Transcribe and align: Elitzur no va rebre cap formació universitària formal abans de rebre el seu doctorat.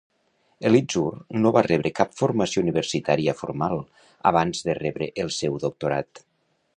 Elitzur 0.67 1.11
no 1.41 1.51
va 1.57 1.63
rebre 1.67 1.91
cap 1.99 2.15
formació 2.21 2.63
universitària 2.65 3.37
formal 3.43 3.83
abans 4.33 4.65
de 4.71 4.77
rebre 4.83 5.11
el 5.25 5.31
seu 5.37 5.61
doctorat. 5.69 6.25